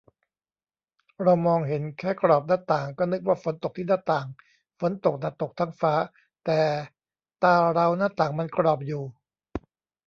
[1.23, 4.27] เรามองเห็นแค่กรอบหน้าต่าง ก็นึกว่าฝนตกที่หน้าต่าง
[4.79, 5.93] ฝนตกน่ะตกทั้งฟ้า
[6.45, 6.59] แต่
[7.43, 9.03] ตาเราหน้าต่างมันกรอบอยู่